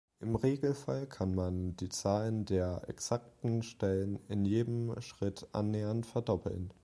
Im 0.19 0.35
Regelfall 0.35 1.05
kann 1.05 1.35
man 1.35 1.75
die 1.75 1.89
Zahl 1.89 2.31
der 2.45 2.81
exakten 2.89 3.61
Stellen 3.61 4.17
in 4.29 4.45
jedem 4.45 4.99
Schritt 4.99 5.45
annähernd 5.53 6.07
verdoppeln. 6.07 6.73